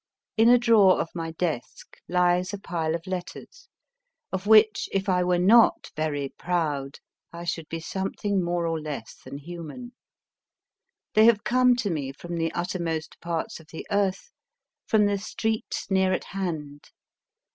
In 0.35 0.49
a 0.49 0.57
drawer 0.57 0.99
of 0.99 1.09
my 1.13 1.29
desk 1.33 1.97
lies 2.09 2.53
a 2.55 2.57
pile 2.57 2.95
of 2.95 3.05
letters, 3.05 3.69
of 4.31 4.47
which 4.47 4.89
if 4.91 5.07
I 5.07 5.23
were 5.23 5.37
not 5.37 5.91
very 5.95 6.29
proud 6.39 6.97
I 7.31 7.43
should 7.43 7.69
be 7.69 7.79
something 7.79 8.43
more 8.43 8.65
or 8.65 8.81
less 8.81 9.21
than 9.23 9.37
human. 9.37 9.93
They 11.13 11.25
have 11.25 11.43
come 11.43 11.75
to 11.75 11.91
me 11.91 12.13
from 12.13 12.37
the 12.37 12.51
uttermost 12.53 13.19
parts 13.21 13.59
of 13.59 13.67
the 13.67 13.85
earth, 13.91 14.31
from 14.87 15.05
the 15.05 15.19
streets 15.19 15.91
near 15.91 16.13
at 16.13 16.23
hand. 16.23 16.89